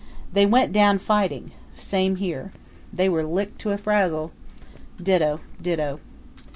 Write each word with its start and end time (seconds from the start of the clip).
They 0.33 0.47
went 0.47 0.73
down 0.73 0.97
fighting. 0.97 1.51
Same 1.75 2.15
here. 2.15 2.51
They 2.91 3.07
were 3.07 3.23
licked 3.23 3.61
to 3.61 3.71
a 3.71 3.77
frazzle. 3.77 4.31
Ditto, 4.99 5.41
ditto. 5.61 5.99